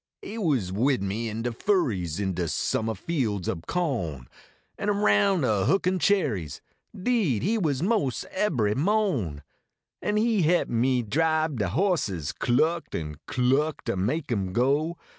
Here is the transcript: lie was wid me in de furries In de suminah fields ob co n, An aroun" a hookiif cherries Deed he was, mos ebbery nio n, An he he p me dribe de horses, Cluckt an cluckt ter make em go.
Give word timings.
lie 0.23 0.35
was 0.37 0.71
wid 0.71 1.03
me 1.03 1.29
in 1.29 1.43
de 1.43 1.51
furries 1.51 2.19
In 2.19 2.33
de 2.33 2.47
suminah 2.47 2.97
fields 2.97 3.47
ob 3.47 3.67
co 3.67 4.15
n, 4.15 4.27
An 4.79 4.89
aroun" 4.89 5.43
a 5.43 5.67
hookiif 5.67 5.99
cherries 6.01 6.59
Deed 6.99 7.43
he 7.43 7.55
was, 7.59 7.83
mos 7.83 8.25
ebbery 8.31 8.73
nio 8.73 9.21
n, 9.27 9.43
An 10.01 10.17
he 10.17 10.41
he 10.41 10.65
p 10.65 10.71
me 10.71 11.03
dribe 11.03 11.59
de 11.59 11.67
horses, 11.69 12.33
Cluckt 12.33 12.99
an 12.99 13.17
cluckt 13.27 13.83
ter 13.85 13.95
make 13.95 14.31
em 14.31 14.53
go. 14.53 14.97